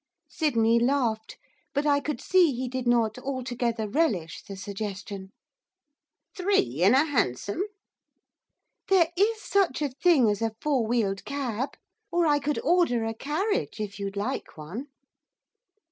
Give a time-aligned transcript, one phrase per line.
[0.29, 1.37] Sydney laughed,
[1.75, 5.29] but I could see he did not altogether relish the suggestion.
[6.35, 7.61] 'Three in a hansom?'
[8.87, 11.75] 'There is such a thing as a four wheeled cab,
[12.11, 14.87] or I could order a carriage if you'd like one.